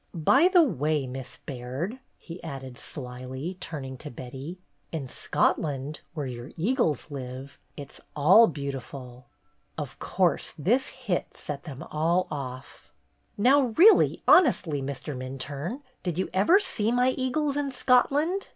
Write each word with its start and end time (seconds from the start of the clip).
By 0.15 0.47
the 0.47 0.63
way, 0.63 1.05
Miss 1.05 1.37
Baird,'' 1.45 1.99
he 2.17 2.41
added 2.43 2.75
slyly, 2.79 3.55
turning 3.59 3.97
to 3.99 4.09
Betty, 4.09 4.57
'"in 4.91 5.07
Scotland, 5.09 6.01
where 6.15 6.25
your 6.25 6.49
eagles 6.57 7.11
live, 7.11 7.59
it 7.77 7.91
's 7.91 8.01
all 8.15 8.47
beautiful." 8.47 9.27
Of 9.77 9.99
course 9.99 10.55
this 10.57 10.87
hit 10.87 11.37
set 11.37 11.65
them 11.65 11.83
all 11.91 12.27
off. 12.31 12.91
"Now 13.37 13.75
really, 13.77 14.23
honestly, 14.27 14.81
Mr. 14.81 15.15
Minturne, 15.15 15.83
did 16.01 16.17
you 16.17 16.31
ever 16.33 16.59
see 16.59 16.91
my 16.91 17.09
eagles 17.09 17.55
in 17.55 17.69
Scotland 17.69 18.47